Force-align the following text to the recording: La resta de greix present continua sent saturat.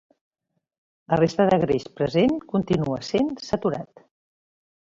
La 1.11 1.19
resta 1.21 1.45
de 1.51 1.59
greix 1.65 1.85
present 2.01 2.35
continua 2.55 3.01
sent 3.11 3.33
saturat. 3.51 4.07